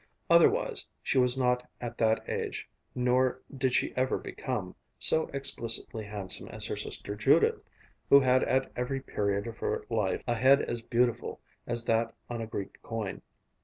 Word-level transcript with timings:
Otherwise 0.31 0.87
she 1.03 1.19
was 1.19 1.37
not 1.37 1.69
at 1.79 1.99
that 1.99 2.27
age, 2.27 2.67
nor 2.95 3.39
did 3.55 3.71
she 3.75 3.95
ever 3.95 4.17
become, 4.17 4.73
so 4.97 5.29
explicitly 5.31 6.03
handsome 6.05 6.47
as 6.47 6.65
her 6.65 6.75
sister 6.75 7.13
Judith, 7.15 7.61
who 8.09 8.19
had 8.19 8.43
at 8.45 8.71
every 8.75 8.99
period 8.99 9.45
of 9.45 9.59
her 9.59 9.85
life 9.91 10.23
a 10.27 10.33
head 10.33 10.59
as 10.63 10.81
beautiful 10.81 11.39
as 11.67 11.85
that 11.85 12.15
on 12.31 12.41
a 12.41 12.47
Greek 12.47 12.81
coin. 12.81 13.21